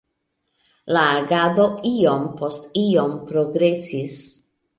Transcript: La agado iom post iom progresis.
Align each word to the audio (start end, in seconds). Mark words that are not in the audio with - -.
La 0.95 1.03
agado 1.17 1.65
iom 1.91 2.25
post 2.41 2.67
iom 2.87 3.15
progresis. 3.29 4.19